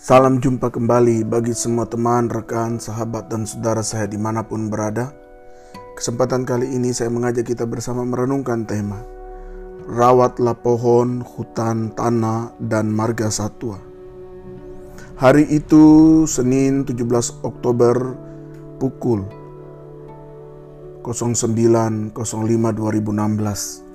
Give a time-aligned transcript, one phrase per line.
[0.00, 5.12] Salam jumpa kembali bagi semua teman, rekan, sahabat, dan saudara saya di mana pun berada.
[5.92, 9.04] Kesempatan kali ini saya mengajak kita bersama merenungkan tema
[9.84, 13.76] Rawatlah pohon, hutan, tanah, dan marga satwa.
[15.20, 18.16] Hari itu Senin 17 Oktober
[18.80, 19.28] pukul
[21.04, 23.89] 09.05.2016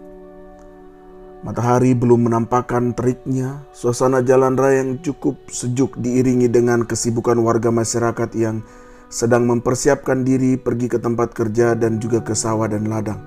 [1.46, 8.34] Matahari belum menampakkan teriknya, suasana jalan raya yang cukup sejuk diiringi dengan kesibukan warga masyarakat
[8.34, 8.66] yang
[9.14, 13.22] sedang mempersiapkan diri pergi ke tempat kerja dan juga ke sawah dan ladang.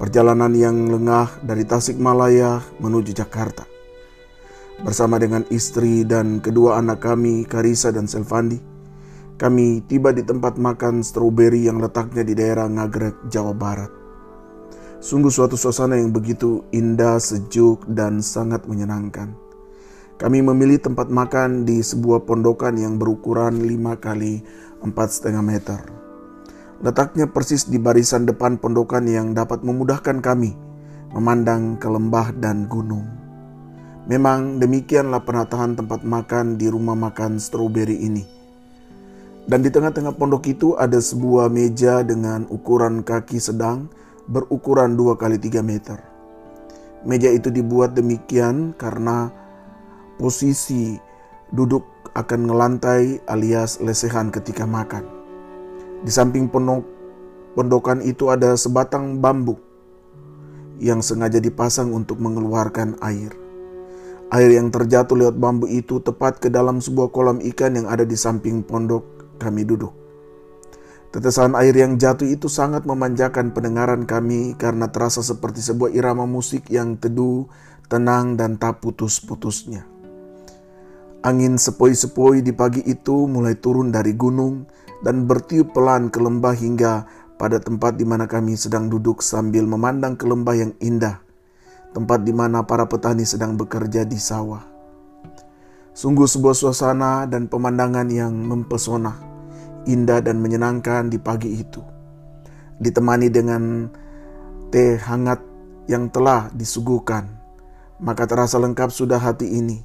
[0.00, 3.68] Perjalanan yang lengah dari Tasikmalaya menuju Jakarta.
[4.80, 8.56] Bersama dengan istri dan kedua anak kami, Karisa dan Selvandi,
[9.36, 13.99] kami tiba di tempat makan stroberi yang letaknya di daerah Nagrek, Jawa Barat.
[15.00, 19.32] Sungguh suatu suasana yang begitu indah, sejuk, dan sangat menyenangkan.
[20.20, 24.44] Kami memilih tempat makan di sebuah pondokan yang berukuran 5 kali
[24.84, 25.80] 4,5 meter.
[26.84, 30.52] Letaknya persis di barisan depan pondokan yang dapat memudahkan kami
[31.16, 33.08] memandang ke lembah dan gunung.
[34.04, 38.24] Memang demikianlah penataan tempat makan di rumah makan stroberi ini.
[39.48, 43.88] Dan di tengah-tengah pondok itu ada sebuah meja dengan ukuran kaki sedang
[44.30, 45.98] berukuran 2 kali 3 meter.
[47.02, 49.34] Meja itu dibuat demikian karena
[50.22, 50.94] posisi
[51.50, 51.82] duduk
[52.14, 55.02] akan ngelantai alias lesehan ketika makan.
[56.06, 56.86] Di samping pondok,
[57.58, 59.58] pondokan itu ada sebatang bambu
[60.80, 63.34] yang sengaja dipasang untuk mengeluarkan air.
[64.30, 68.14] Air yang terjatuh lewat bambu itu tepat ke dalam sebuah kolam ikan yang ada di
[68.14, 69.02] samping pondok
[69.42, 69.90] kami duduk.
[71.10, 76.70] Tetesan air yang jatuh itu sangat memanjakan pendengaran kami karena terasa seperti sebuah irama musik
[76.70, 77.50] yang teduh,
[77.90, 79.82] tenang, dan tak putus-putusnya.
[81.26, 84.70] Angin sepoi-sepoi di pagi itu mulai turun dari gunung
[85.02, 87.10] dan bertiup pelan ke lembah hingga
[87.42, 91.18] pada tempat di mana kami sedang duduk sambil memandang ke lembah yang indah,
[91.90, 94.62] tempat di mana para petani sedang bekerja di sawah.
[95.90, 99.29] Sungguh sebuah suasana dan pemandangan yang mempesona
[99.84, 101.80] indah dan menyenangkan di pagi itu.
[102.80, 103.88] Ditemani dengan
[104.72, 105.40] teh hangat
[105.90, 107.28] yang telah disuguhkan,
[108.00, 109.84] maka terasa lengkap sudah hati ini.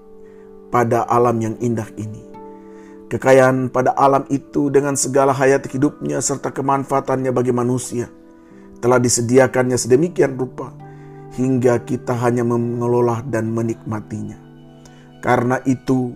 [0.73, 2.28] pada alam yang indah ini.
[3.09, 8.05] Kekayaan pada alam itu dengan segala hayat hidupnya serta kemanfaatannya bagi manusia
[8.85, 10.69] telah disediakannya sedemikian rupa
[11.33, 14.37] hingga kita hanya mengelola dan menikmatinya.
[15.25, 16.13] Karena itu,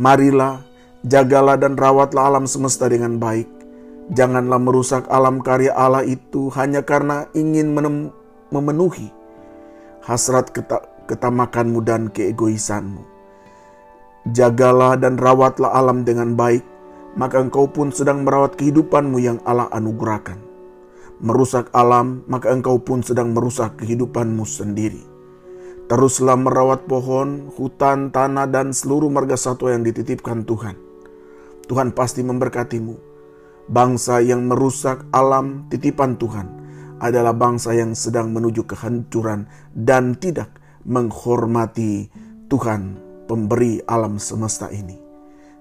[0.00, 0.64] marilah
[1.04, 3.52] jagalah dan rawatlah alam semesta dengan baik.
[4.16, 7.76] Janganlah merusak alam karya Allah itu hanya karena ingin
[8.48, 9.12] memenuhi
[10.00, 10.48] hasrat
[11.06, 13.11] ketamakanmu dan keegoisanmu
[14.22, 16.62] Jagalah dan rawatlah alam dengan baik,
[17.18, 20.38] maka engkau pun sedang merawat kehidupanmu yang Allah anugerahkan.
[21.18, 25.02] Merusak alam, maka engkau pun sedang merusak kehidupanmu sendiri.
[25.90, 30.78] Teruslah merawat pohon, hutan, tanah, dan seluruh marga satwa yang dititipkan Tuhan.
[31.66, 32.94] Tuhan pasti memberkatimu.
[33.74, 36.46] Bangsa yang merusak alam titipan Tuhan
[37.02, 42.06] adalah bangsa yang sedang menuju kehancuran dan tidak menghormati
[42.46, 44.98] Tuhan pemberi alam semesta ini.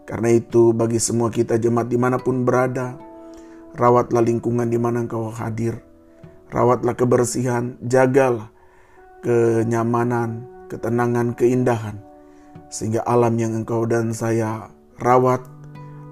[0.06, 3.00] Karena itu bagi semua kita jemaat di mana pun berada,
[3.78, 5.80] rawatlah lingkungan di mana engkau hadir.
[6.52, 8.52] Rawatlah kebersihan, jagalah
[9.24, 11.98] kenyamanan, ketenangan, keindahan.
[12.72, 15.44] sehingga alam yang engkau dan saya rawat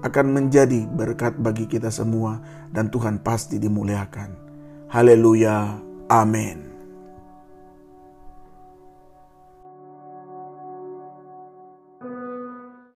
[0.04, 2.40] akan menjadi berkat bagi kita semua
[2.72, 4.36] dan Tuhan pasti dimuliakan.
[4.92, 5.80] Haleluya.
[6.08, 6.69] Amin.